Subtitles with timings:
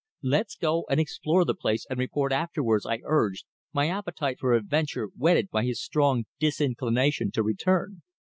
[0.23, 5.09] "Let's go and explore the place, and report afterwards," I urged, my appetite for adventure
[5.15, 8.01] whetted by his strong disinclination to return.